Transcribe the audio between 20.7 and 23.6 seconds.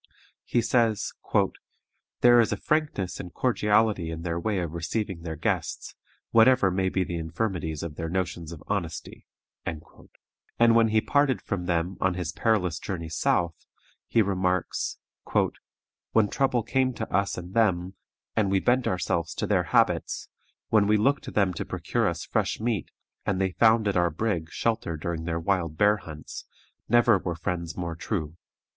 we looked to them to procure us fresh meat, and they